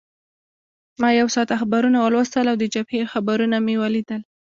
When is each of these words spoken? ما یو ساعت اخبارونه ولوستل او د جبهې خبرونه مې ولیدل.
ما 1.01 1.09
یو 1.19 1.27
ساعت 1.35 1.49
اخبارونه 1.57 1.97
ولوستل 2.01 2.45
او 2.51 2.57
د 2.59 2.65
جبهې 2.73 3.01
خبرونه 3.13 3.57
مې 3.65 3.75
ولیدل. 3.83 4.21